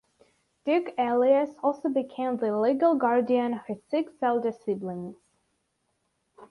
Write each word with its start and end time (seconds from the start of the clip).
Duke 0.65 0.95
Elias 0.97 1.51
also 1.61 1.87
became 1.87 2.37
the 2.37 2.57
legal 2.57 2.95
guardian 2.95 3.53
of 3.53 3.67
his 3.67 3.83
six 3.83 4.11
elder 4.23 4.51
siblings. 4.51 5.17